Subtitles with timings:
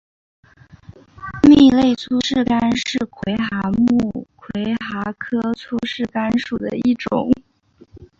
[1.47, 7.31] 密肋粗饰蚶是魁蛤目魁蛤科粗饰蚶属的一种。